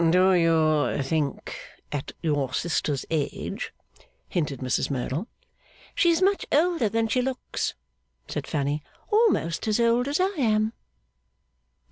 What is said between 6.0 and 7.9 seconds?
is much older than she looks,'